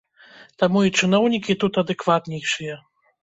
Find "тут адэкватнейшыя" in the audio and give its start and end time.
1.63-2.79